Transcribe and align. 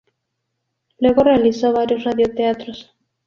Luego 0.97 1.21
realizó 1.21 1.73
varios 1.73 2.05
radioteatros. 2.05 2.91